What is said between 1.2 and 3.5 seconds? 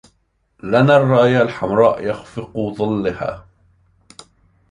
الحمراء يخفق ظلها